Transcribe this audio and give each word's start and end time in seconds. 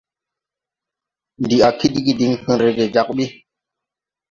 Ndi 1.43 1.57
a 1.67 1.69
kidgi 1.79 2.13
diŋ 2.19 2.33
fen 2.43 2.57
rege 2.63 2.85
jag 2.93 3.07
ɓi. 3.15 3.25